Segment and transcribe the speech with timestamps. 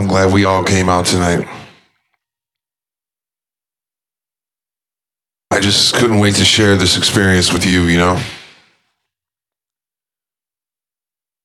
[0.00, 1.46] I'm glad we all came out tonight.
[5.50, 8.18] I just couldn't wait to share this experience with you, you know?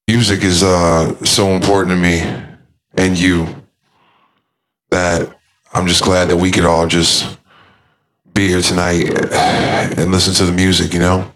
[0.08, 2.22] Music is uh, so important to me
[2.94, 3.54] and you
[4.90, 5.38] that
[5.74, 7.38] I'm just glad that we could all just
[8.34, 9.10] be here tonight
[9.98, 11.35] and listen to the music, you know?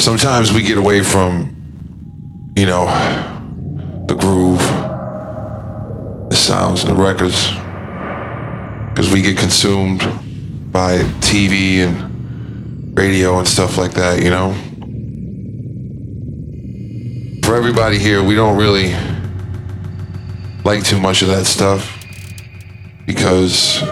[0.00, 2.86] Sometimes we get away from, you know,
[4.06, 4.60] the groove,
[6.30, 7.50] the sounds, and the records,
[8.90, 10.00] because we get consumed
[10.72, 14.54] by TV and radio and stuff like that, you know?
[17.44, 18.94] For everybody here, we don't really
[20.64, 21.96] like too much of that stuff
[23.06, 23.82] because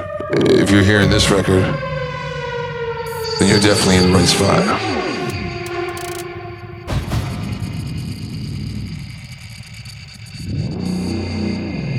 [0.51, 1.63] if you're hearing this record,
[3.39, 5.06] then you're definitely in the right spot.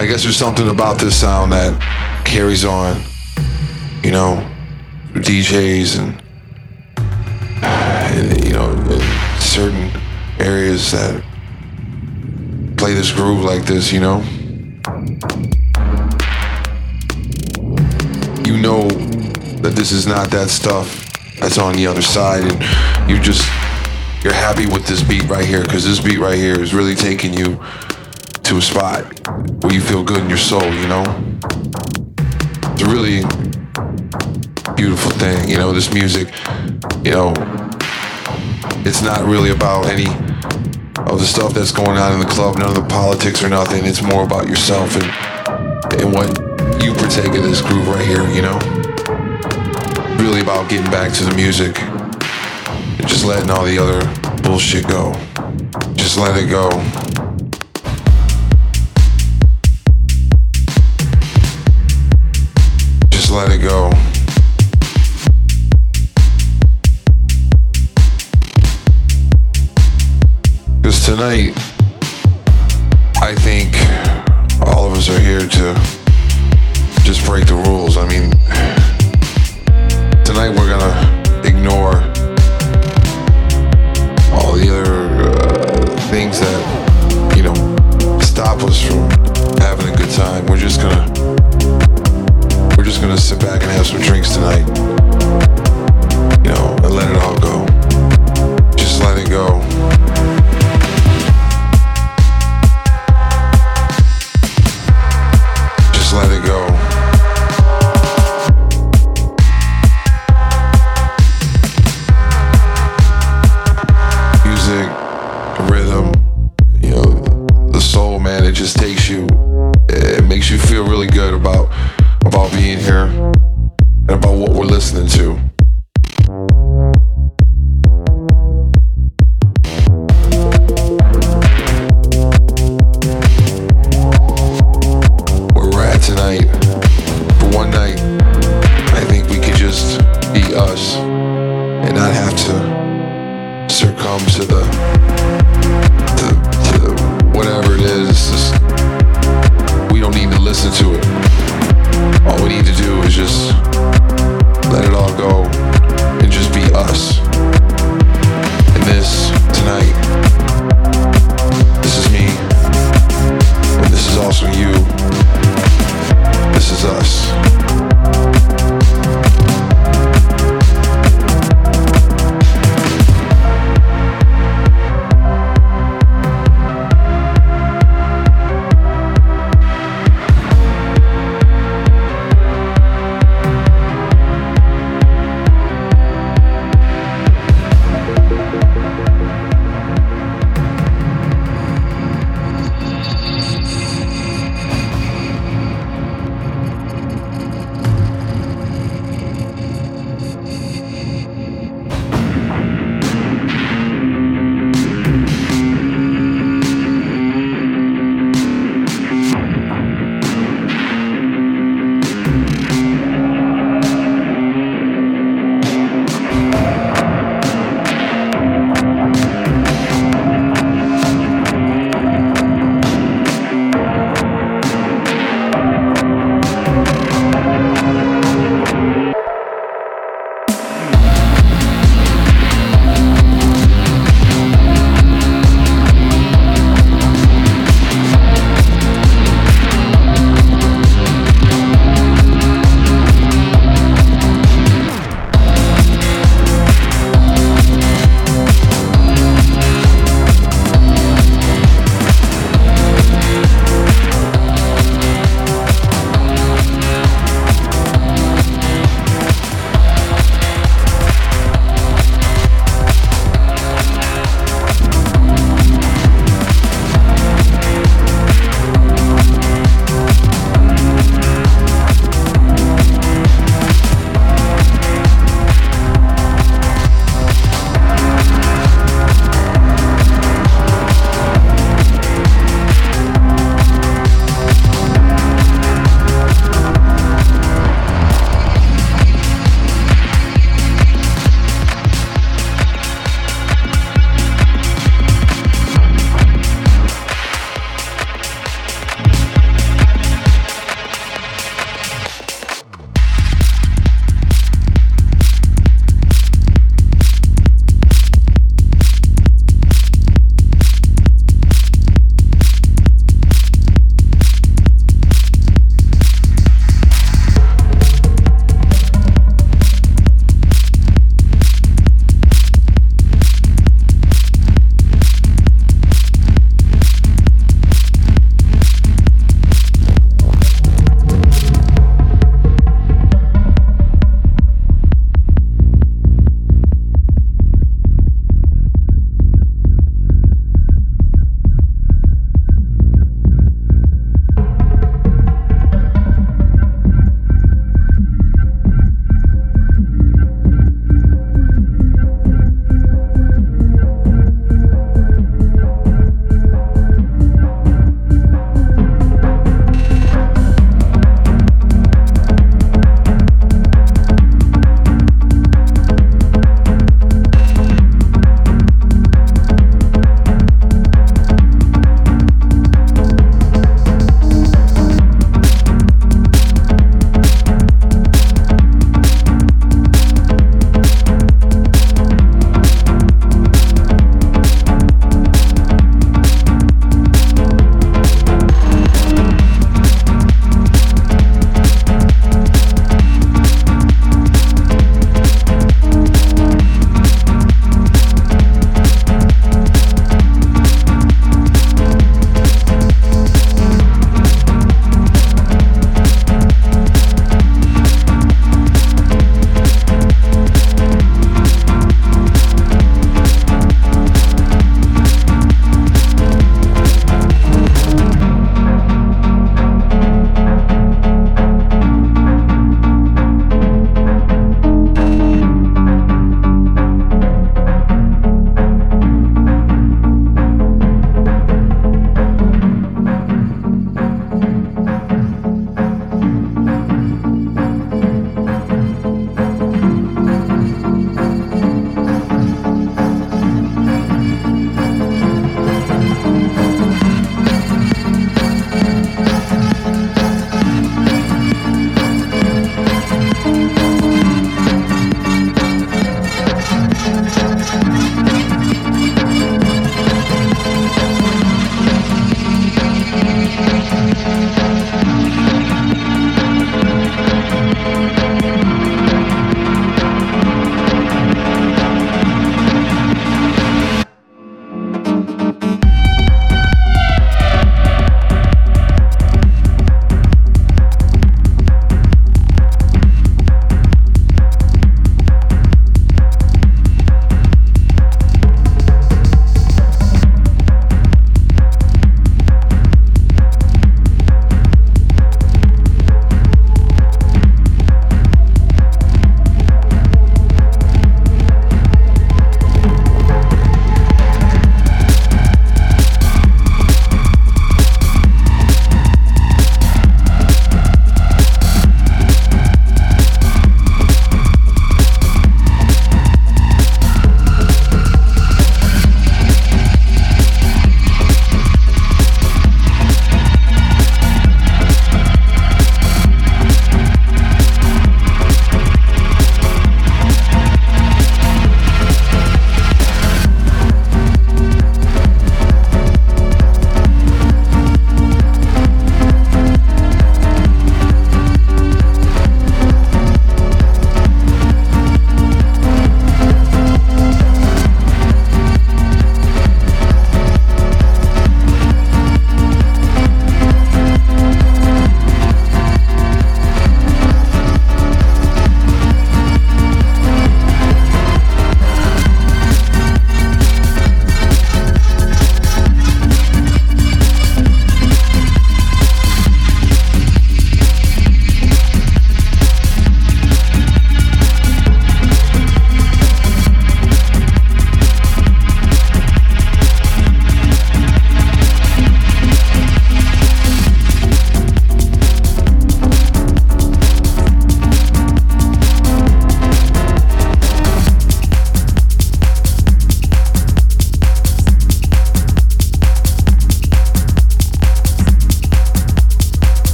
[0.00, 1.78] I guess there's something about this sound that
[2.24, 3.02] carries on,
[4.02, 4.50] you know,
[5.12, 6.22] DJs and,
[7.62, 8.74] and you know,
[9.40, 9.90] certain
[10.38, 11.22] areas that
[12.78, 14.22] play this groove like this, you know.
[18.46, 18.88] You know
[19.60, 23.46] that this is not that stuff that's on the other side, and you just
[24.24, 27.34] you're happy with this beat right here because this beat right here is really taking
[27.34, 27.62] you
[28.50, 29.04] to a spot
[29.62, 31.04] where you feel good in your soul, you know?
[32.72, 33.22] It's a really
[34.74, 36.34] beautiful thing, you know, this music,
[37.04, 37.32] you know,
[38.84, 40.08] it's not really about any
[41.08, 43.84] of the stuff that's going on in the club, none of the politics or nothing.
[43.84, 46.28] It's more about yourself and and what
[46.82, 48.58] you partake of this groove right here, you know?
[50.18, 54.00] Really about getting back to the music and just letting all the other
[54.42, 55.14] bullshit go.
[55.94, 56.68] Just let it go.
[63.30, 63.90] Let it go.
[70.82, 71.56] Because tonight,
[73.22, 73.76] I think
[74.66, 75.74] all of us are here to
[77.04, 77.96] just break the rules.
[77.96, 78.32] I mean,
[80.24, 81.94] tonight we're gonna ignore
[84.34, 87.54] all the other uh, things that, you know,
[88.20, 89.08] stop us from
[89.60, 90.46] having a good time.
[90.46, 91.06] We're just gonna,
[92.80, 94.66] we're just gonna sit back and have some drinks tonight,
[96.42, 97.66] you know, and let it all go.
[98.74, 99.69] Just let it go.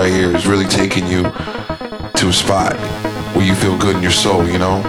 [0.00, 1.24] Right here is really taking you
[2.16, 2.72] to a spot
[3.36, 4.80] where you feel good in your soul, you know.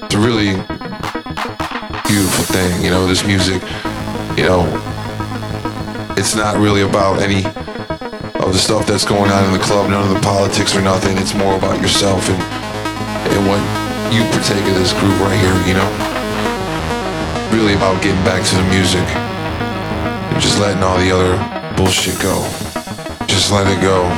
[0.00, 0.56] It's a really
[2.08, 3.06] beautiful thing, you know.
[3.06, 3.60] This music,
[4.38, 4.64] you know,
[6.16, 7.44] it's not really about any
[8.40, 11.18] of the stuff that's going on in the club, none of the politics or nothing.
[11.18, 13.60] It's more about yourself and and what
[14.08, 15.88] you partake of this groove right here, you know?
[17.52, 19.04] Really about getting back to the music
[20.32, 21.36] and just letting all the other
[21.76, 22.69] bullshit go.
[23.30, 24.08] Just let it go.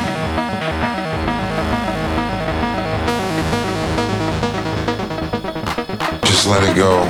[6.24, 7.04] Just let it go.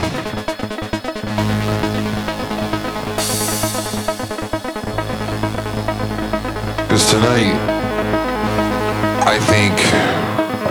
[6.82, 7.54] Because tonight,
[9.24, 9.72] I think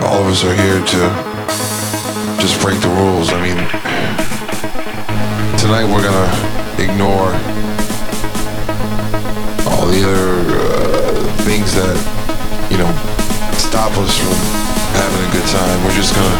[0.02, 1.00] all of us are here to
[2.40, 3.32] just break the rules.
[3.32, 3.56] I mean,
[5.58, 6.30] tonight we're gonna
[6.78, 7.32] ignore
[9.72, 10.91] all the other uh,
[11.44, 11.96] things that,
[12.70, 12.88] you know,
[13.58, 14.34] stop us from
[14.98, 15.76] having a good time.
[15.84, 16.38] We're just gonna,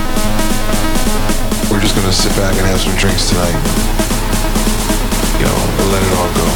[1.70, 3.58] we're just gonna sit back and have some drinks tonight.
[5.38, 5.58] You know,
[5.90, 6.46] let it all go.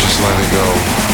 [0.00, 1.07] Just let it go.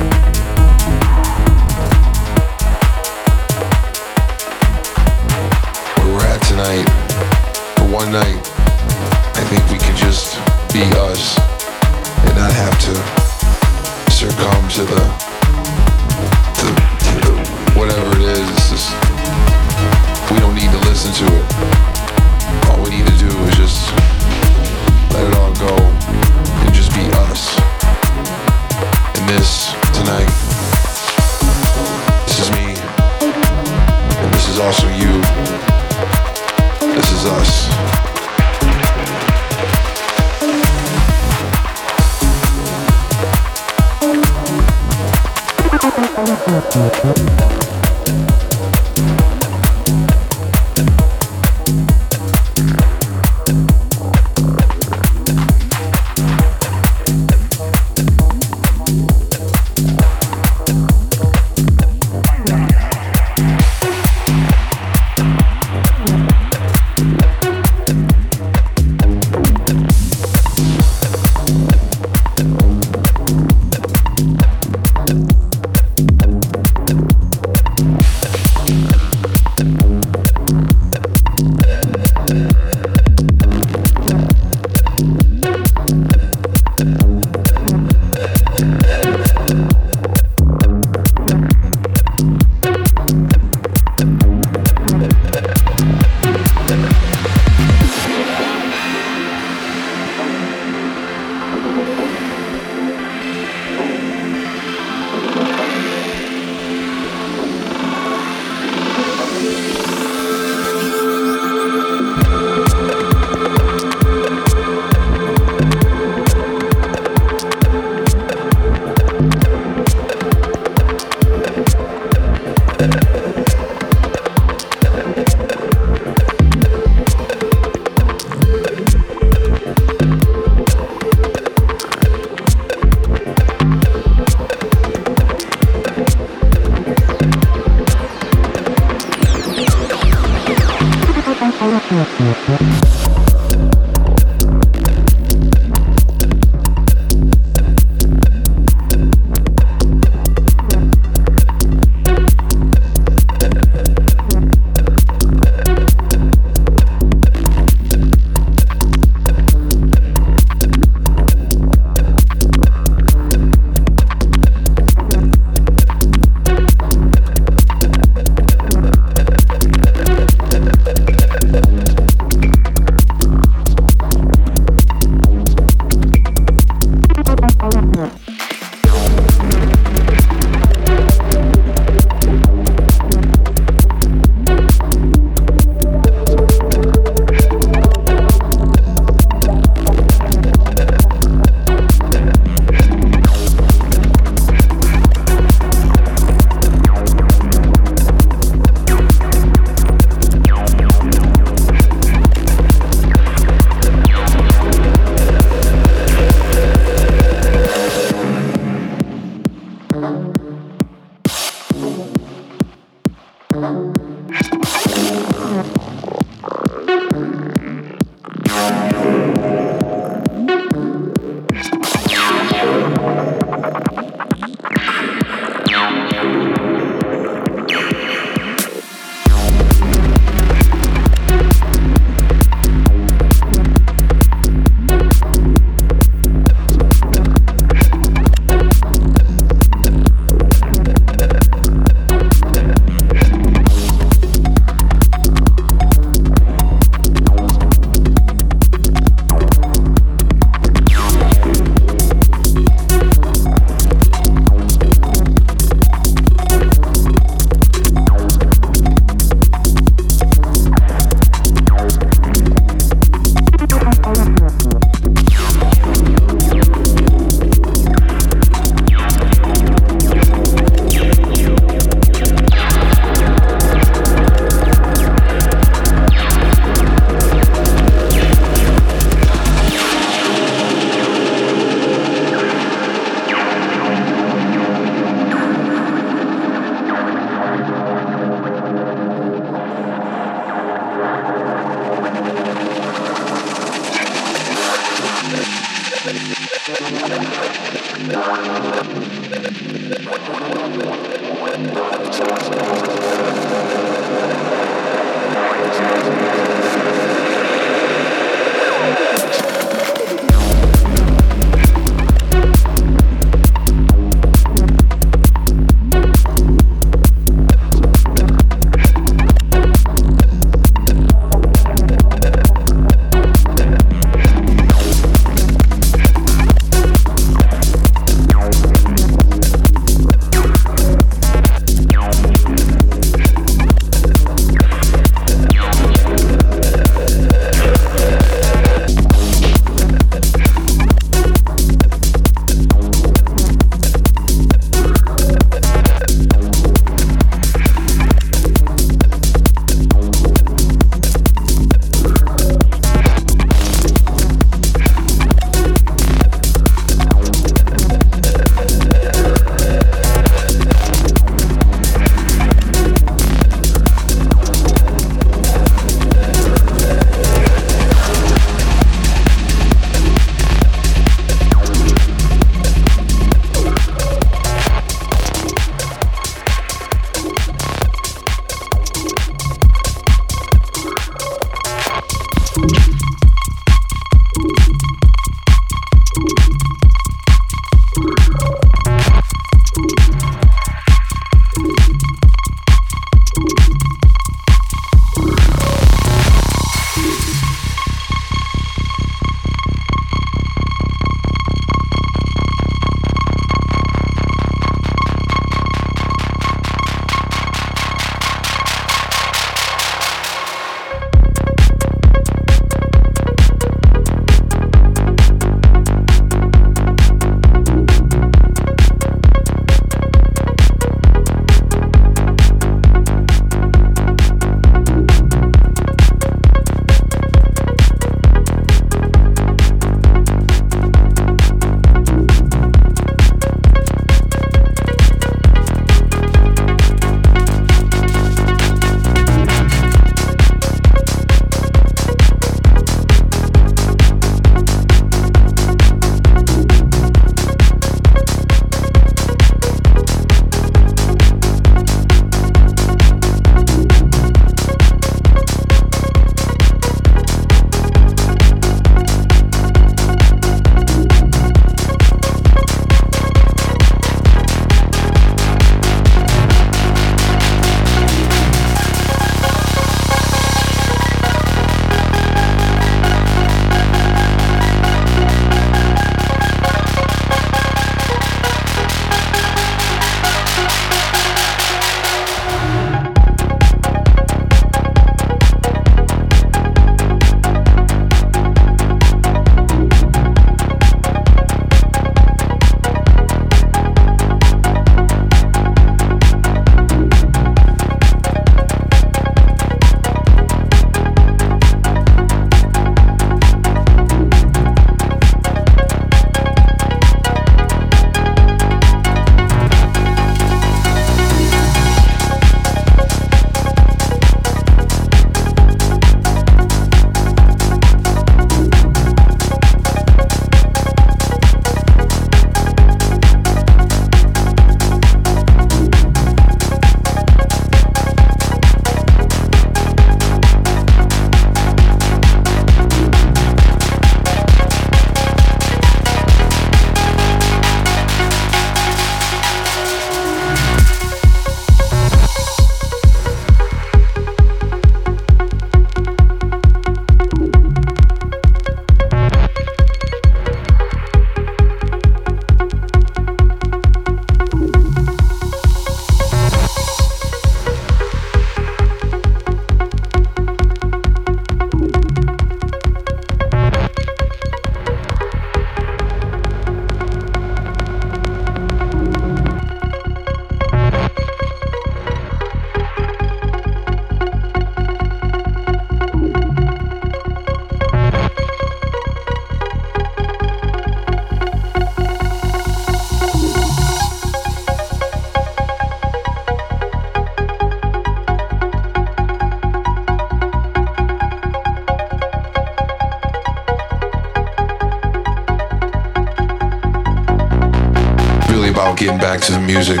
[599.08, 600.00] Getting back to the music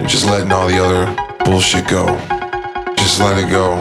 [0.00, 1.06] and just letting all the other
[1.46, 2.04] bullshit go.
[2.96, 3.80] Just let it go.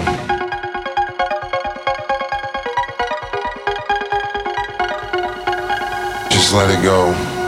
[6.29, 7.38] Just let it go.